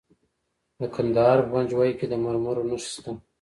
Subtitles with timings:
[0.79, 3.11] د کندهار په پنجوايي کې د مرمرو نښې شته.